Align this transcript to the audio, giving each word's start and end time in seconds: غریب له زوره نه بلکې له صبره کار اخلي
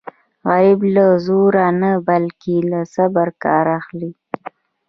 غریب 0.47 0.79
له 0.95 1.05
زوره 1.25 1.65
نه 1.81 1.91
بلکې 2.07 2.55
له 2.71 2.79
صبره 2.93 3.33
کار 3.43 3.65
اخلي 3.79 4.11